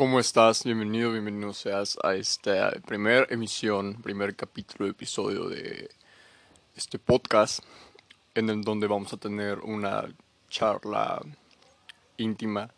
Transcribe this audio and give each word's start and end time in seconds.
¿Cómo 0.00 0.18
estás? 0.18 0.64
Bienvenido, 0.64 1.12
bienvenido 1.12 1.52
seas 1.52 1.98
a 2.02 2.14
esta 2.14 2.70
primera 2.86 3.26
emisión, 3.28 4.00
primer 4.00 4.34
capítulo, 4.34 4.88
episodio 4.88 5.46
de 5.46 5.90
este 6.74 6.98
podcast, 6.98 7.62
en 8.34 8.48
el 8.48 8.62
donde 8.62 8.86
vamos 8.86 9.12
a 9.12 9.18
tener 9.18 9.58
una 9.58 10.08
charla 10.48 11.20
íntima 12.16 12.70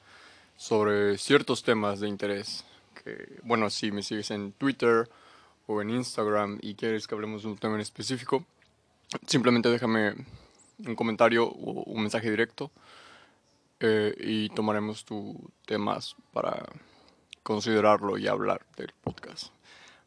sobre 0.56 1.16
ciertos 1.16 1.62
temas 1.62 2.00
de 2.00 2.08
interés. 2.08 2.64
Que, 3.04 3.38
bueno, 3.44 3.70
si 3.70 3.92
me 3.92 4.02
sigues 4.02 4.32
en 4.32 4.50
Twitter 4.54 5.08
o 5.68 5.80
en 5.80 5.90
Instagram 5.90 6.58
y 6.60 6.74
quieres 6.74 7.06
que 7.06 7.14
hablemos 7.14 7.44
de 7.44 7.50
un 7.50 7.56
tema 7.56 7.76
en 7.76 7.82
específico, 7.82 8.44
simplemente 9.28 9.68
déjame 9.68 10.16
un 10.84 10.96
comentario 10.96 11.46
o 11.46 11.84
un 11.84 12.02
mensaje 12.02 12.28
directo 12.28 12.72
eh, 13.78 14.12
y 14.18 14.48
tomaremos 14.48 15.04
tus 15.04 15.36
temas 15.64 16.16
para 16.32 16.64
considerarlo 17.42 18.18
y 18.18 18.28
hablar 18.28 18.64
del 18.76 18.92
podcast. 19.02 19.52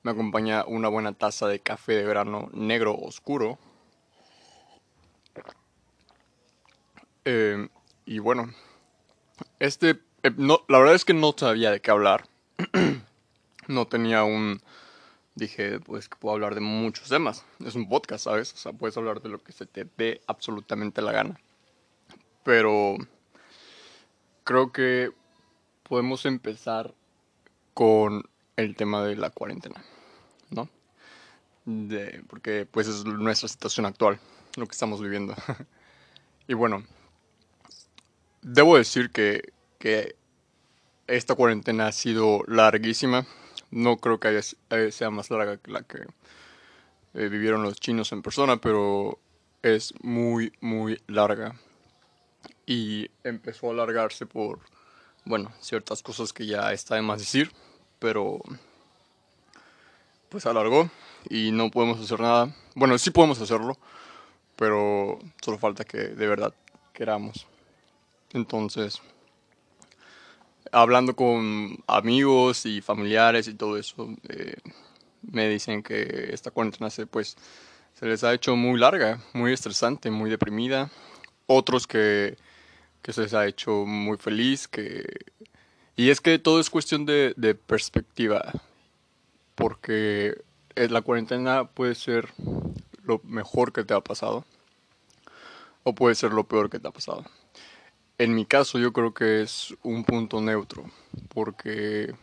Me 0.03 0.11
acompaña 0.11 0.65
una 0.65 0.87
buena 0.87 1.13
taza 1.13 1.47
de 1.47 1.59
café 1.59 1.93
de 1.93 2.03
grano 2.03 2.49
negro 2.53 2.95
oscuro. 2.95 3.57
Eh, 7.25 7.67
y 8.05 8.19
bueno, 8.19 8.53
este, 9.59 9.99
eh, 10.23 10.31
no, 10.37 10.61
la 10.67 10.77
verdad 10.77 10.95
es 10.95 11.05
que 11.05 11.13
no 11.13 11.33
sabía 11.35 11.71
de 11.71 11.81
qué 11.81 11.91
hablar. 11.91 12.27
no 13.67 13.87
tenía 13.87 14.23
un, 14.23 14.61
dije, 15.33 15.79
pues 15.79 16.07
que 16.07 16.17
puedo 16.17 16.35
hablar 16.35 16.55
de 16.55 16.61
muchos 16.61 17.09
temas. 17.09 17.45
Es 17.65 17.75
un 17.75 17.89
podcast, 17.89 18.25
¿sabes? 18.25 18.53
O 18.53 18.57
sea, 18.57 18.73
puedes 18.73 18.95
hablar 18.97 19.21
de 19.21 19.29
lo 19.29 19.43
que 19.43 19.51
se 19.51 19.65
te 19.65 19.87
dé 19.97 20.21
absolutamente 20.27 21.01
la 21.01 21.11
gana. 21.11 21.39
Pero 22.43 22.95
creo 24.43 24.71
que 24.71 25.11
podemos 25.83 26.25
empezar 26.25 26.93
con 27.75 28.23
el 28.55 28.75
tema 28.75 29.03
de 29.03 29.17
la 29.17 29.29
cuarentena, 29.29 29.83
¿no? 30.49 30.69
Porque 32.27 32.65
pues 32.65 32.87
es 32.87 33.05
nuestra 33.05 33.49
situación 33.49 33.85
actual, 33.85 34.17
lo 34.55 34.65
que 34.65 34.71
estamos 34.71 35.01
viviendo. 35.01 35.35
y 36.47 36.53
bueno, 36.53 36.85
debo 38.41 38.77
decir 38.77 39.11
que, 39.11 39.51
que 39.77 40.15
esta 41.07 41.35
cuarentena 41.35 41.87
ha 41.87 41.91
sido 41.91 42.43
larguísima. 42.47 43.27
No 43.71 43.97
creo 43.97 44.21
que 44.21 44.29
haya, 44.29 44.91
sea 44.91 45.09
más 45.09 45.29
larga 45.29 45.57
que 45.57 45.71
la 45.71 45.81
que 45.81 45.99
eh, 47.13 47.27
vivieron 47.27 47.63
los 47.63 47.77
chinos 47.77 48.13
en 48.13 48.21
persona, 48.21 48.55
pero 48.55 49.19
es 49.63 49.93
muy, 50.01 50.53
muy 50.61 51.01
larga. 51.07 51.59
Y 52.65 53.09
empezó 53.25 53.67
a 53.67 53.73
alargarse 53.73 54.25
por, 54.25 54.59
bueno, 55.25 55.51
ciertas 55.59 56.01
cosas 56.01 56.31
que 56.31 56.45
ya 56.45 56.71
está 56.71 56.95
de 56.95 57.01
más 57.01 57.19
decir 57.19 57.51
pero 57.99 58.39
pues 60.29 60.45
alargó 60.45 60.89
y 61.29 61.51
no 61.51 61.71
podemos 61.71 61.99
hacer 61.99 62.19
nada. 62.19 62.53
Bueno, 62.75 62.97
sí 62.97 63.11
podemos 63.11 63.39
hacerlo, 63.41 63.77
pero 64.55 65.19
solo 65.41 65.57
falta 65.57 65.83
que 65.85 65.97
de 65.97 66.27
verdad 66.27 66.53
queramos. 66.93 67.47
Entonces, 68.33 69.01
hablando 70.71 71.15
con 71.15 71.77
amigos 71.87 72.65
y 72.65 72.81
familiares 72.81 73.47
y 73.47 73.53
todo 73.53 73.77
eso, 73.77 74.09
eh, 74.27 74.55
me 75.21 75.47
dicen 75.47 75.81
que 75.81 76.29
esta 76.31 76.51
cuarentena 76.51 76.89
se, 76.89 77.07
pues, 77.07 77.37
se 77.93 78.05
les 78.05 78.23
ha 78.23 78.33
hecho 78.33 78.55
muy 78.55 78.79
larga, 78.79 79.21
muy 79.33 79.53
estresante, 79.53 80.11
muy 80.11 80.29
deprimida. 80.29 80.89
Otros 81.47 81.87
que, 81.87 82.37
que 83.01 83.13
se 83.13 83.21
les 83.21 83.33
ha 83.33 83.45
hecho 83.47 83.85
muy 83.85 84.17
feliz, 84.17 84.67
que 84.67 85.05
y 85.95 86.09
es 86.09 86.21
que 86.21 86.39
todo 86.39 86.59
es 86.59 86.69
cuestión 86.69 87.05
de, 87.05 87.33
de 87.37 87.55
perspectiva, 87.55 88.51
porque 89.55 90.41
eh, 90.75 90.89
la 90.89 91.01
cuarentena 91.01 91.65
puede 91.65 91.95
ser 91.95 92.33
lo 93.03 93.21
mejor 93.23 93.71
que 93.71 93.83
te 93.83 93.93
ha 93.93 94.01
pasado 94.01 94.45
o 95.83 95.93
puede 95.93 96.15
ser 96.15 96.33
lo 96.33 96.43
peor 96.45 96.69
que 96.69 96.79
te 96.79 96.87
ha 96.87 96.91
pasado. 96.91 97.23
En 98.17 98.33
mi 98.33 98.45
caso 98.45 98.79
yo 98.79 98.91
creo 98.91 99.13
que 99.13 99.41
es 99.41 99.75
un 99.83 100.03
punto 100.03 100.41
neutro, 100.41 100.85
porque, 101.29 102.13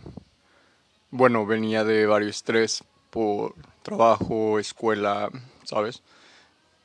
bueno, 1.11 1.47
venía 1.47 1.85
de 1.85 2.07
varios 2.07 2.37
estrés 2.37 2.85
por 3.11 3.55
trabajo, 3.83 4.59
escuela, 4.59 5.31
¿sabes? 5.65 6.03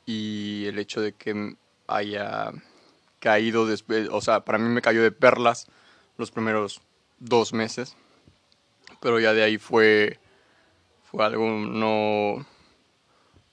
Y 0.06 0.66
el 0.66 0.78
hecho 0.78 1.00
de 1.00 1.12
que 1.12 1.56
haya 1.86 2.52
caído 3.18 3.66
o 4.12 4.20
sea, 4.20 4.44
para 4.44 4.58
mí 4.58 4.68
me 4.68 4.82
cayó 4.82 5.02
de 5.02 5.10
perlas 5.10 5.66
los 6.18 6.30
primeros 6.30 6.82
dos 7.18 7.54
meses. 7.54 7.96
Pero 9.00 9.18
ya 9.20 9.32
de 9.32 9.42
ahí 9.42 9.56
fue, 9.56 10.18
fue 11.04 11.24
algo 11.24 11.48
no, 11.48 12.44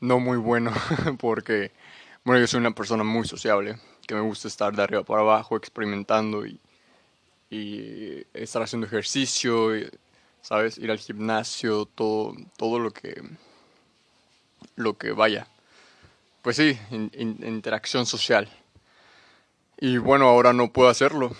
no 0.01 0.19
muy 0.19 0.37
bueno 0.37 0.73
porque, 1.19 1.71
bueno, 2.25 2.41
yo 2.41 2.47
soy 2.47 2.59
una 2.59 2.71
persona 2.71 3.03
muy 3.03 3.25
sociable, 3.27 3.77
que 4.05 4.15
me 4.15 4.21
gusta 4.21 4.47
estar 4.47 4.75
de 4.75 4.83
arriba 4.83 5.03
para 5.03 5.21
abajo 5.21 5.55
experimentando 5.55 6.45
y, 6.45 6.59
y 7.49 8.25
estar 8.33 8.61
haciendo 8.63 8.87
ejercicio, 8.87 9.71
¿sabes? 10.41 10.77
Ir 10.77 10.89
al 10.91 10.99
gimnasio, 10.99 11.85
todo, 11.85 12.33
todo 12.57 12.79
lo 12.79 12.91
que, 12.91 13.21
lo 14.75 14.97
que 14.97 15.11
vaya. 15.11 15.47
Pues 16.41 16.57
sí, 16.57 16.77
interacción 17.21 18.05
social. 18.05 18.49
Y 19.77 19.97
bueno, 19.97 20.27
ahora 20.27 20.53
no 20.53 20.71
puedo 20.71 20.89
hacerlo 20.89 21.35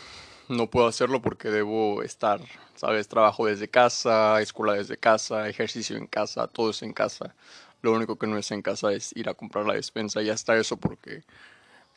no 0.49 0.69
puedo 0.69 0.87
hacerlo 0.87 1.21
porque 1.21 1.49
debo 1.49 2.03
estar, 2.03 2.39
¿sabes? 2.75 3.07
Trabajo 3.07 3.45
desde 3.47 3.67
casa, 3.67 4.41
escuela 4.41 4.73
desde 4.73 4.97
casa, 4.97 5.49
ejercicio 5.49 5.97
en 5.97 6.07
casa, 6.07 6.47
todo 6.47 6.69
es 6.71 6.81
en 6.83 6.93
casa. 6.93 7.35
Lo 7.81 7.93
único 7.93 8.17
que 8.17 8.27
no 8.27 8.37
es 8.37 8.51
en 8.51 8.61
casa 8.61 8.91
es 8.91 9.15
ir 9.15 9.29
a 9.29 9.33
comprar 9.33 9.65
la 9.65 9.73
despensa 9.73 10.21
y 10.21 10.29
hasta 10.29 10.55
eso 10.57 10.77
porque 10.77 11.23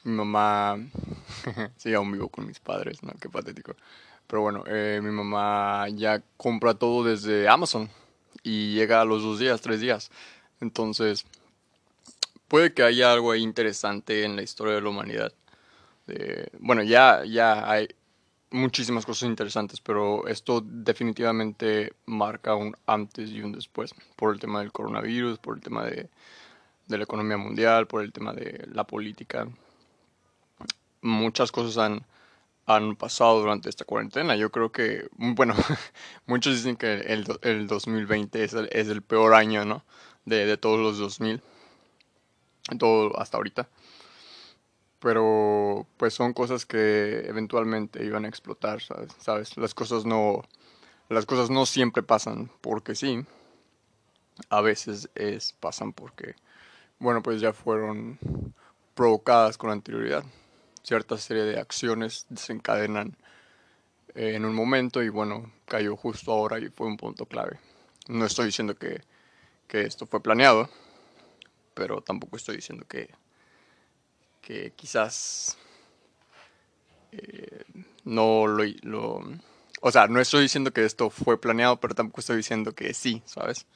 mi 0.05 0.13
mamá, 0.13 0.79
sí, 1.77 1.95
aún 1.95 2.13
vivo 2.13 2.29
con 2.29 2.47
mis 2.47 2.61
padres, 2.61 3.03
¿no? 3.03 3.13
Qué 3.21 3.29
patético. 3.29 3.75
Pero 4.27 4.43
bueno, 4.43 4.65
eh, 4.67 5.01
mi 5.03 5.11
mamá 5.11 5.89
ya 5.89 6.23
compra 6.37 6.75
todo 6.75 7.05
desde 7.05 7.49
Amazon 7.49 7.89
y 8.43 8.75
llega 8.75 9.01
a 9.01 9.05
los 9.05 9.23
dos 9.23 9.39
días, 9.39 9.61
tres 9.61 9.81
días. 9.81 10.11
Entonces, 10.61 11.25
puede 12.49 12.73
que 12.73 12.83
haya 12.83 13.13
algo 13.13 13.35
interesante 13.35 14.25
en 14.25 14.37
la 14.37 14.43
historia 14.43 14.75
de 14.75 14.83
la 14.83 14.89
humanidad. 14.89 15.33
bueno, 16.61 16.83
ya, 16.83 17.25
ya 17.25 17.71
hay, 17.71 17.89
muchísimas 18.51 19.05
cosas 19.05 19.29
interesantes, 19.29 19.81
pero 19.81 20.27
esto 20.27 20.63
definitivamente 20.65 21.93
marca 22.07 22.55
un 22.55 22.75
antes 22.87 23.31
y 23.31 23.43
un 23.43 23.53
después 23.53 23.95
por 24.17 24.33
el 24.33 24.41
tema 24.41 24.61
del 24.61 24.73
coronavirus, 24.73 25.39
por 25.39 25.57
el 25.57 25.63
tema 25.63 25.85
de, 25.85 26.09
la 26.89 27.03
economía 27.03 27.37
mundial, 27.37 27.87
por 27.87 28.03
el 28.03 28.13
tema 28.13 28.33
de 28.33 28.67
la 28.73 28.85
política. 28.85 29.49
Muchas 31.03 31.53
cosas 31.53 31.77
han, 31.79 32.07
han 32.67 32.97
pasado 32.97 33.41
durante 33.41 33.69
esta 33.69 33.85
cuarentena. 33.85 34.37
Yo 34.37 34.51
creo 34.51 34.73
que, 34.73 35.09
bueno, 35.17 35.55
muchos 36.27 36.57
dicen 36.57 36.77
que 36.77 36.95
el, 36.95 37.27
el 37.43 37.67
2020 37.67 38.45
es 38.45 38.55
el, 38.55 38.69
es 38.73 38.89
el 38.89 39.03
peor 39.03 39.35
año, 39.35 39.65
¿no? 39.65 39.85
De, 40.25 40.47
de 40.47 40.57
todos 40.57 40.79
los 40.79 40.99
2000, 40.99 41.41
todo 42.79 43.19
hasta 43.19 43.37
ahorita 43.37 43.69
pero 45.01 45.87
pues 45.97 46.15
son 46.15 46.33
cosas 46.33 46.67
que 46.67 47.21
eventualmente 47.27 48.05
iban 48.05 48.25
a 48.25 48.29
explotar, 48.29 48.81
¿sabes? 49.19 49.57
Las 49.57 49.75
cosas 49.75 50.05
no 50.05 50.43
las 51.09 51.27
cosas 51.27 51.51
no 51.51 51.67
siempre 51.67 52.03
pasan 52.03 52.51
porque 52.61 52.95
sí. 52.95 53.25
A 54.51 54.61
veces 54.61 55.11
es 55.15 55.53
pasan 55.55 55.93
porque 55.93 56.35
bueno, 56.99 57.23
pues 57.23 57.41
ya 57.41 57.53
fueron 57.53 58.19
provocadas 58.95 59.57
con 59.57 59.71
anterioridad. 59.71 60.25
Cierta 60.83 61.17
serie 61.17 61.45
de 61.45 61.59
acciones 61.61 62.27
desencadenan 62.29 63.17
en 64.15 64.45
un 64.45 64.55
momento 64.55 65.03
y 65.03 65.09
bueno, 65.09 65.53
cayó 65.67 65.97
justo 65.97 66.33
ahora 66.33 66.59
y 66.59 66.69
fue 66.71 66.87
un 66.87 66.97
punto 66.97 67.27
clave. 67.27 67.61
No 68.09 68.25
estoy 68.25 68.47
diciendo 68.47 68.75
que, 68.75 69.03
que 69.69 69.83
esto 69.83 70.07
fue 70.07 70.23
planeado, 70.23 70.69
pero 71.75 72.01
tampoco 72.01 72.37
estoy 72.37 72.57
diciendo 72.57 72.85
que 72.89 73.11
que 74.49 74.73
quizás 74.75 75.59
eh, 77.13 77.65
no 78.05 78.47
lo, 78.47 78.65
lo, 78.81 79.23
O 79.83 79.93
sea, 79.93 80.07
no 80.07 80.21
estoy 80.21 80.41
diciendo 80.41 80.73
que 80.73 80.87
esto 80.87 81.11
fue 81.11 81.39
planeado, 81.39 81.79
pero 81.79 81.95
tampoco 81.95 82.23
estoy 82.23 82.39
diciendo 82.39 82.73
que 82.73 82.95
sí, 82.95 83.23
¿sabes? 83.27 83.67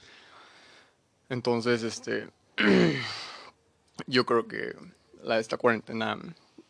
Entonces, 1.28 1.82
este... 1.82 2.30
yo 4.06 4.24
creo 4.24 4.48
que 4.48 4.74
la, 5.22 5.38
esta 5.38 5.58
cuarentena, 5.58 6.18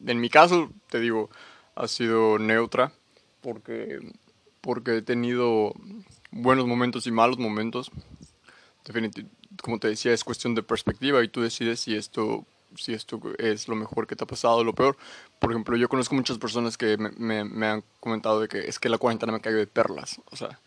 en 0.05 0.21
mi 0.21 0.29
caso, 0.29 0.73
te 0.91 0.99
digo, 0.99 1.31
ha 1.77 1.87
sido 1.87 2.41
neutra, 2.41 2.93
porque, 3.41 4.01
porque 4.61 4.97
he 4.97 5.03
tenido 5.03 5.75
buenos 6.33 6.67
momentos 6.67 7.07
y 7.07 7.13
malos 7.13 7.39
momentos. 7.39 7.93
Definitivamente, 8.85 9.37
como 9.63 9.79
te 9.79 9.87
decía, 9.87 10.13
es 10.13 10.25
cuestión 10.25 10.57
de 10.57 10.65
perspectiva 10.65 11.23
y 11.23 11.29
tú 11.29 11.41
decides 11.41 11.79
si 11.79 11.95
esto 11.95 12.45
si 12.77 12.95
esto 12.95 13.21
es 13.39 13.69
lo 13.69 13.75
mejor 13.75 14.07
que 14.07 14.17
te 14.17 14.25
ha 14.25 14.27
pasado 14.27 14.65
lo 14.65 14.75
peor. 14.75 14.97
Por 15.39 15.51
ejemplo, 15.51 15.77
yo 15.77 15.89
conozco 15.89 16.15
muchas 16.15 16.39
personas 16.39 16.77
que 16.77 16.97
me, 16.97 17.45
me, 17.45 17.67
han 17.67 17.85
comentado 18.01 18.41
de 18.41 18.49
que 18.49 18.61
es 18.61 18.79
que 18.79 18.89
la 18.89 18.99
cuarentena 18.99 19.33
me 19.33 19.41
cayó 19.41 19.57
de 19.57 19.67
perlas. 19.67 20.21
O 20.31 20.37
sea, 20.37 20.59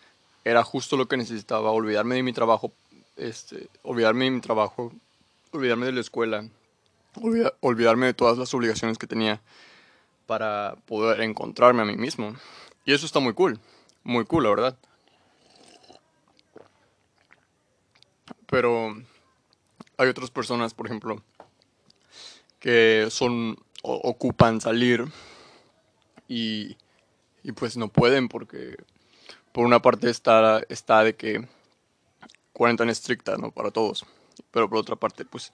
era 0.43 0.63
justo 0.63 0.97
lo 0.97 1.07
que 1.07 1.17
necesitaba, 1.17 1.71
olvidarme 1.71 2.15
de 2.15 2.23
mi 2.23 2.33
trabajo, 2.33 2.71
este, 3.15 3.69
olvidarme 3.83 4.25
de 4.25 4.31
mi 4.31 4.41
trabajo, 4.41 4.93
olvidarme 5.51 5.87
de 5.87 5.93
la 5.93 6.01
escuela, 6.01 6.47
olvidarme 7.61 8.07
de 8.07 8.13
todas 8.13 8.37
las 8.37 8.53
obligaciones 8.53 8.97
que 8.97 9.07
tenía 9.07 9.41
para 10.27 10.75
poder 10.85 11.21
encontrarme 11.21 11.81
a 11.81 11.85
mí 11.85 11.95
mismo. 11.95 12.35
Y 12.85 12.93
eso 12.93 13.05
está 13.05 13.19
muy 13.19 13.33
cool, 13.33 13.59
muy 14.03 14.25
cool, 14.25 14.43
la 14.43 14.49
verdad. 14.49 14.77
Pero 18.47 18.95
hay 19.97 20.09
otras 20.09 20.29
personas, 20.29 20.73
por 20.73 20.85
ejemplo, 20.85 21.21
que 22.65 23.09
son 23.11 23.59
ocupan 23.83 24.59
salir 24.59 25.05
y, 26.27 26.75
y 27.43 27.51
pues 27.51 27.77
no 27.77 27.89
pueden 27.89 28.27
porque 28.27 28.75
por 29.51 29.67
una 29.67 29.83
parte 29.83 30.09
está, 30.09 30.63
está 30.67 31.03
de 31.03 31.13
que 31.15 31.47
cuarentena 32.53 32.91
estricta, 32.91 33.37
¿no? 33.37 33.51
Para 33.51 33.69
todos. 33.69 34.03
Pero 34.49 34.67
por 34.67 34.79
otra 34.79 34.95
parte, 34.95 35.25
pues 35.25 35.51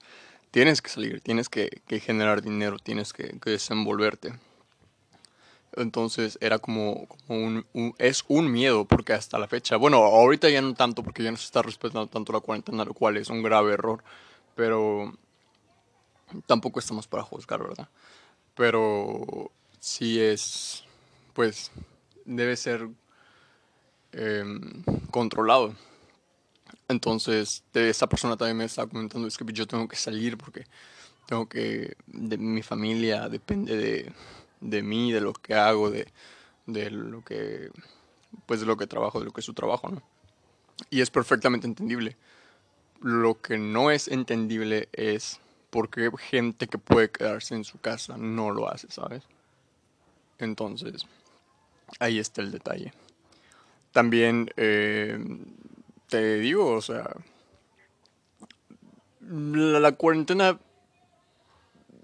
tienes 0.50 0.80
que 0.80 0.88
salir, 0.88 1.20
tienes 1.20 1.50
que, 1.50 1.82
generar 2.00 2.40
dinero, 2.40 2.78
tienes 2.78 3.12
que, 3.12 3.38
desenvolverte. 3.44 4.32
Entonces 5.76 6.38
era 6.40 6.60
como, 6.60 7.06
un, 7.28 7.66
es 7.98 8.24
un 8.28 8.50
miedo 8.50 8.86
porque 8.86 9.12
hasta 9.12 9.38
la 9.38 9.48
fecha, 9.48 9.76
bueno, 9.76 9.98
ahorita 9.98 10.48
ya 10.48 10.62
no 10.62 10.72
tanto 10.72 11.02
porque 11.02 11.22
ya 11.22 11.30
no 11.30 11.36
se 11.36 11.44
está 11.44 11.60
respetando 11.60 12.06
tanto 12.06 12.32
la 12.32 12.40
cuarentena, 12.40 12.86
lo 12.86 12.94
cual 12.94 13.18
es 13.18 13.28
un 13.28 13.42
grave 13.42 13.74
error, 13.74 14.02
pero 14.54 15.12
tampoco 16.46 16.80
estamos 16.80 17.06
para 17.06 17.22
juzgar, 17.22 17.62
¿verdad? 17.62 17.88
Pero 18.54 19.50
sí 19.80 20.20
es, 20.20 20.84
pues, 21.34 21.70
debe 22.24 22.56
ser 22.56 22.88
em, 24.12 24.82
controlado. 25.10 25.74
Entonces, 26.88 27.64
esa 27.74 28.06
persona 28.06 28.36
también 28.36 28.58
me 28.58 28.64
estaba 28.64 28.88
comentando, 28.88 29.26
es 29.26 29.36
que 29.36 29.44
yo 29.52 29.66
tengo 29.66 29.88
que 29.88 29.96
salir 29.96 30.36
porque 30.36 30.66
tengo 31.26 31.48
que, 31.48 31.96
de 32.06 32.36
mi 32.38 32.62
familia 32.62 33.28
depende 33.28 33.76
de, 33.76 34.12
de 34.60 34.82
mí, 34.82 35.12
de 35.12 35.20
lo 35.20 35.32
que 35.32 35.54
hago, 35.54 35.90
de, 35.90 36.08
de 36.66 36.90
lo 36.90 37.24
que, 37.24 37.70
pues 38.46 38.60
de 38.60 38.66
lo 38.66 38.76
que 38.76 38.86
trabajo, 38.86 39.18
de 39.20 39.26
lo 39.26 39.32
que 39.32 39.40
es 39.40 39.46
su 39.46 39.54
trabajo, 39.54 39.88
¿no? 39.88 40.02
Y 40.90 41.00
es 41.00 41.10
perfectamente 41.10 41.66
entendible. 41.66 42.16
Lo 43.00 43.40
que 43.40 43.58
no 43.58 43.90
es 43.90 44.08
entendible 44.08 44.88
es 44.92 45.40
por 45.72 45.88
qué 45.88 46.10
gente 46.18 46.68
que 46.68 46.76
puede 46.76 47.10
quedarse 47.10 47.54
en 47.54 47.64
su 47.64 47.80
casa 47.80 48.18
no 48.18 48.50
lo 48.50 48.70
hace, 48.70 48.90
¿sabes? 48.90 49.22
Entonces, 50.38 51.06
ahí 51.98 52.18
está 52.18 52.42
el 52.42 52.52
detalle. 52.52 52.92
También 53.90 54.50
eh, 54.58 55.18
te 56.08 56.34
digo, 56.40 56.74
o 56.74 56.82
sea, 56.82 57.16
la, 59.20 59.92
cuarentena 59.92 60.60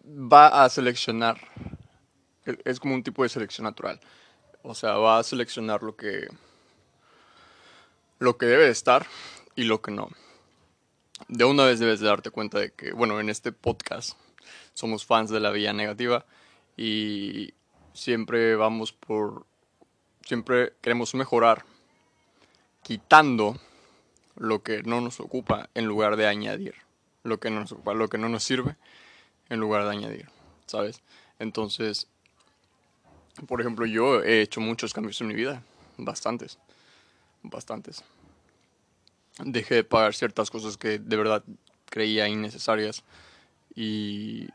va 0.07 0.65
a 0.65 0.69
seleccionar, 0.71 1.39
e, 2.47 2.57
es 2.65 2.81
como 2.81 2.95
un 2.95 3.03
tipo 3.03 3.23
de 3.23 3.29
selección 3.29 3.65
natural, 3.65 4.01
o 4.63 4.75
sea, 4.75 4.95
va 4.95 5.19
a 5.19 5.23
seleccionar 5.23 5.83
lo 5.83 5.95
que, 5.95 6.27
lo 8.19 8.39
que 8.39 8.47
debe 8.47 8.71
estar 8.71 9.07
y 9.57 9.65
lo 9.65 9.83
que 9.83 9.91
no. 9.91 10.09
De 11.27 11.45
una 11.45 11.65
vez 11.65 11.81
debes 11.81 12.01
de 12.01 12.07
darte 12.07 12.31
cuenta 12.31 12.59
de 12.59 12.71
que, 12.71 12.93
bueno, 12.93 13.19
en 13.21 13.29
este 13.29 13.51
podcast 13.53 14.17
somos 14.75 15.05
fans 15.05 15.31
de 15.31 15.41
la 15.41 15.51
vía 15.51 15.73
negativa 15.73 16.25
y 16.77 17.55
siempre 17.93 18.55
vamos 18.55 18.93
por, 18.93 19.47
siempre 20.23 20.75
queremos 20.81 21.15
mejorar, 21.15 21.65
quitando 22.83 23.59
lo 24.37 24.63
que 24.63 24.85
no 24.85 25.01
nos 25.01 25.19
ocupa 25.19 25.69
en 25.75 25.87
lugar 25.87 26.17
de 26.17 26.29
añadir 26.29 26.75
lo 27.29 27.39
que 27.39 27.51
no 27.51 27.61
nos 27.61 27.73
ocupa, 27.73 27.95
lo 27.95 28.09
que 28.09 28.19
no 28.19 28.29
nos 28.29 28.43
sirve 28.43 28.77
en 29.49 29.61
lugar 29.61 29.85
de 29.85 29.91
añadir, 29.91 30.29
¿sabes? 30.67 31.03
Entonces, 31.39 32.09
por 33.47 33.61
ejemplo, 33.61 33.87
yo 33.87 34.23
he 34.23 34.41
hecho 34.41 34.61
muchos 34.61 34.93
cambios 34.93 35.21
en 35.21 35.29
mi 35.29 35.35
vida, 35.35 35.63
bastantes, 35.97 36.59
bastantes. 37.43 38.03
Dejé 39.45 39.77
de 39.77 39.85
pagar 39.85 40.15
ciertas 40.15 40.51
cosas 40.51 40.77
que 40.77 40.99
de 40.99 41.17
verdad 41.17 41.45
creía 41.87 42.29
innecesarias 42.29 43.05
y, 43.75 44.49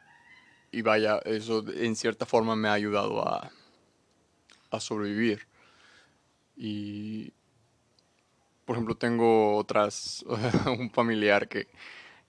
y 0.72 0.82
vaya, 0.82 1.20
eso 1.26 1.64
en 1.70 1.96
cierta 1.96 2.26
forma 2.26 2.56
me 2.56 2.68
ha 2.68 2.74
ayudado 2.74 3.28
a, 3.28 3.52
a 4.72 4.80
sobrevivir. 4.80 5.48
Y, 6.56 7.32
por 8.66 8.76
ejemplo, 8.76 8.96
tengo 8.96 9.56
otras, 9.56 10.26
un 10.78 10.90
familiar 10.92 11.48
que, 11.48 11.68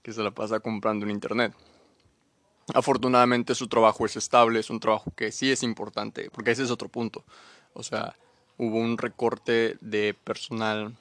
que 0.02 0.12
se 0.12 0.22
la 0.22 0.30
pasa 0.30 0.60
comprando 0.60 1.06
en 1.06 1.12
internet. 1.12 1.54
Afortunadamente 2.72 3.54
su 3.54 3.68
trabajo 3.68 4.06
es 4.06 4.16
estable, 4.16 4.60
es 4.60 4.70
un 4.70 4.80
trabajo 4.80 5.12
que 5.14 5.32
sí 5.32 5.50
es 5.50 5.62
importante, 5.62 6.30
porque 6.30 6.52
ese 6.52 6.62
es 6.62 6.70
otro 6.70 6.88
punto. 6.88 7.24
O 7.74 7.82
sea, 7.82 8.16
hubo 8.56 8.78
un 8.78 8.96
recorte 8.96 9.76
de 9.80 10.14
personal 10.14 10.96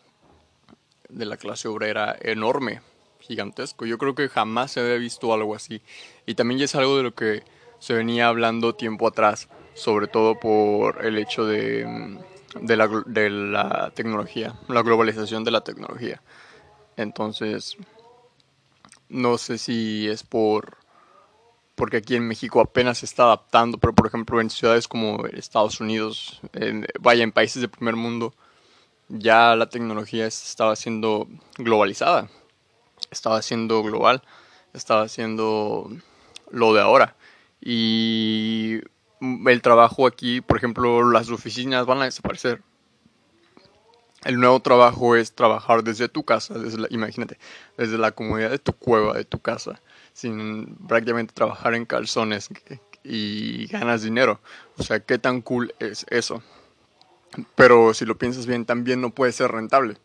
de 1.13 1.25
la 1.25 1.37
clase 1.37 1.67
obrera 1.67 2.15
enorme, 2.21 2.81
gigantesco. 3.19 3.85
Yo 3.85 3.97
creo 3.97 4.15
que 4.15 4.29
jamás 4.29 4.71
se 4.71 4.79
había 4.79 4.95
visto 4.95 5.33
algo 5.33 5.55
así. 5.55 5.81
Y 6.25 6.35
también 6.35 6.59
ya 6.59 6.65
es 6.65 6.75
algo 6.75 6.97
de 6.97 7.03
lo 7.03 7.13
que 7.13 7.43
se 7.79 7.93
venía 7.93 8.27
hablando 8.27 8.75
tiempo 8.75 9.07
atrás, 9.07 9.49
sobre 9.73 10.07
todo 10.07 10.39
por 10.39 11.05
el 11.05 11.17
hecho 11.17 11.45
de 11.45 11.85
mm, 11.85 12.17
de 12.61 12.77
la, 12.77 12.87
de 13.05 13.29
la 13.29 13.91
tecnología, 13.95 14.55
la 14.67 14.81
globalización 14.81 15.43
de 15.43 15.51
la 15.51 15.61
tecnología. 15.61 16.21
Entonces, 16.97 17.77
no 19.09 19.37
sé 19.37 19.57
si 19.57 20.07
es 20.07 20.23
por 20.23 20.77
porque 21.75 21.97
aquí 21.97 22.15
en 22.15 22.27
México 22.27 22.61
apenas 22.61 22.99
se 22.99 23.07
está 23.07 23.23
adaptando, 23.23 23.79
pero 23.79 23.93
por 23.93 24.05
ejemplo 24.05 24.39
en 24.39 24.51
ciudades 24.51 24.87
como 24.87 25.25
Estados 25.25 25.81
Unidos, 25.81 26.39
en, 26.53 26.85
vaya 26.99 27.23
en 27.23 27.31
países 27.31 27.63
de 27.63 27.67
primer 27.67 27.95
mundo, 27.95 28.35
ya 29.13 29.55
la 29.55 29.69
tecnología 29.69 30.25
estaba 30.25 30.75
siendo 30.75 31.27
globalizada, 31.57 32.29
estaba 33.11 33.41
siendo 33.41 33.83
global, 33.83 34.23
estaba 34.73 35.07
siendo 35.07 35.89
lo 36.49 36.73
de 36.73 36.81
ahora. 36.81 37.15
Y 37.61 38.81
el 39.21 39.61
trabajo 39.61 40.07
aquí, 40.07 40.41
por 40.41 40.57
ejemplo, 40.57 41.09
las 41.11 41.29
oficinas 41.29 41.85
van 41.85 42.01
a 42.01 42.05
desaparecer. 42.05 42.61
El 44.23 44.39
nuevo 44.39 44.59
trabajo 44.61 45.15
es 45.15 45.33
trabajar 45.33 45.83
desde 45.83 46.09
tu 46.09 46.23
casa, 46.23 46.55
desde 46.55 46.87
imagínate, 46.89 47.37
desde 47.77 47.97
la 47.97 48.11
comodidad 48.11 48.49
de 48.49 48.59
tu 48.59 48.73
cueva, 48.73 49.13
de 49.13 49.25
tu 49.25 49.39
casa, 49.39 49.81
sin 50.13 50.75
prácticamente 50.87 51.33
trabajar 51.33 51.75
en 51.75 51.85
calzones 51.85 52.49
y 53.03 53.67
ganas 53.67 54.01
dinero. 54.01 54.39
O 54.77 54.83
sea, 54.83 55.01
¿qué 55.01 55.19
tan 55.19 55.41
cool 55.41 55.75
es 55.79 56.05
eso? 56.09 56.41
Pero 57.55 57.93
si 57.93 58.05
lo 58.05 58.17
piensas 58.17 58.45
bien, 58.45 58.65
también 58.65 59.01
no 59.01 59.09
puede 59.11 59.31
ser 59.31 59.51
rentable 59.51 59.97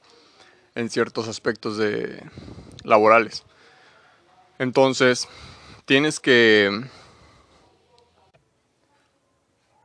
en 0.75 0.90
ciertos 0.90 1.28
aspectos 1.28 1.76
de 1.76 2.23
laborales. 2.85 3.44
Entonces, 4.58 5.28
tienes 5.87 6.20
que 6.20 6.70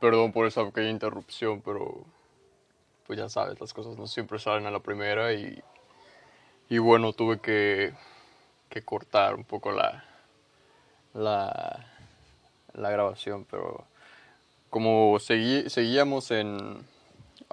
Perdón 0.04 0.32
por 0.32 0.46
esa 0.46 0.62
pequeña 0.66 0.90
interrupción, 0.90 1.62
pero 1.62 2.04
pues 3.06 3.18
ya 3.18 3.30
sabes, 3.30 3.58
las 3.58 3.72
cosas 3.72 3.96
no 3.96 4.06
siempre 4.06 4.38
salen 4.38 4.66
a 4.66 4.70
la 4.70 4.80
primera 4.80 5.32
y, 5.32 5.62
y 6.68 6.76
bueno, 6.76 7.14
tuve 7.14 7.38
que, 7.40 7.94
que 8.68 8.84
cortar 8.84 9.34
un 9.34 9.44
poco 9.44 9.72
la, 9.72 10.04
la, 11.14 11.86
la 12.74 12.90
grabación, 12.90 13.46
pero 13.50 13.86
como 14.68 15.18
seguí, 15.20 15.70
seguíamos 15.70 16.30
en 16.30 16.86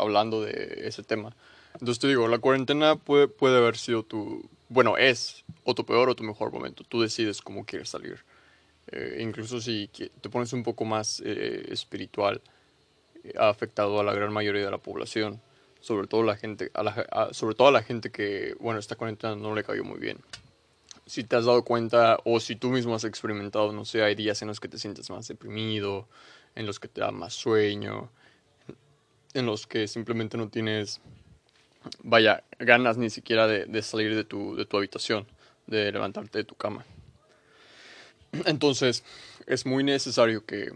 hablando 0.01 0.41
de 0.41 0.81
ese 0.83 1.03
tema, 1.03 1.33
entonces 1.73 1.99
te 1.99 2.07
digo, 2.07 2.27
la 2.27 2.39
cuarentena 2.39 2.95
puede, 2.95 3.27
puede 3.27 3.57
haber 3.57 3.77
sido 3.77 4.03
tu, 4.03 4.47
bueno, 4.69 4.97
es 4.97 5.43
o 5.63 5.73
tu 5.73 5.85
peor 5.85 6.09
o 6.09 6.15
tu 6.15 6.23
mejor 6.23 6.51
momento, 6.51 6.83
tú 6.83 7.01
decides 7.01 7.41
cómo 7.41 7.65
quieres 7.65 7.89
salir. 7.89 8.19
Eh, 8.91 9.19
incluso 9.21 9.61
si 9.61 9.87
te 9.87 10.29
pones 10.29 10.53
un 10.53 10.63
poco 10.63 10.85
más 10.85 11.21
eh, 11.25 11.65
espiritual, 11.69 12.41
ha 13.37 13.49
afectado 13.49 13.99
a 13.99 14.03
la 14.03 14.13
gran 14.13 14.33
mayoría 14.33 14.65
de 14.65 14.71
la 14.71 14.79
población, 14.79 15.39
sobre 15.79 16.07
todo 16.07 16.23
la 16.23 16.35
gente, 16.35 16.71
a 16.73 16.83
la, 16.83 17.29
sobre 17.31 17.55
todo 17.55 17.69
a 17.69 17.71
la 17.71 17.83
gente 17.83 18.11
que, 18.11 18.55
bueno, 18.59 18.79
esta 18.79 18.95
cuarentena 18.95 19.35
no 19.35 19.55
le 19.55 19.63
cayó 19.63 19.83
muy 19.83 19.99
bien. 19.99 20.17
Si 21.05 21.23
te 21.23 21.35
has 21.35 21.45
dado 21.45 21.63
cuenta 21.63 22.19
o 22.25 22.39
si 22.39 22.55
tú 22.55 22.69
mismo 22.69 22.95
has 22.95 23.03
experimentado, 23.03 23.71
no 23.71 23.85
sé, 23.85 24.03
hay 24.03 24.15
días 24.15 24.41
en 24.41 24.47
los 24.47 24.59
que 24.59 24.67
te 24.67 24.77
sientes 24.77 25.09
más 25.09 25.27
deprimido, 25.27 26.07
en 26.55 26.65
los 26.65 26.79
que 26.79 26.87
te 26.87 27.01
da 27.01 27.11
más 27.11 27.33
sueño, 27.33 28.09
en 29.33 29.45
los 29.45 29.67
que 29.67 29.87
simplemente 29.87 30.37
no 30.37 30.49
tienes, 30.49 31.01
vaya, 32.03 32.43
ganas 32.59 32.97
ni 32.97 33.09
siquiera 33.09 33.47
de, 33.47 33.65
de 33.65 33.81
salir 33.81 34.15
de 34.15 34.23
tu, 34.23 34.55
de 34.55 34.65
tu 34.65 34.77
habitación, 34.77 35.27
de 35.67 35.91
levantarte 35.91 36.39
de 36.39 36.43
tu 36.43 36.55
cama. 36.55 36.85
Entonces, 38.45 39.03
es 39.45 39.65
muy 39.65 39.83
necesario 39.83 40.45
que, 40.45 40.71